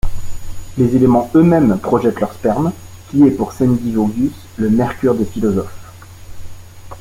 [0.79, 2.73] Les éléments eux-mêmes projettent leur 'sperme'
[3.11, 5.93] qui est pour Sendivogius le 'mercure des philosophes'.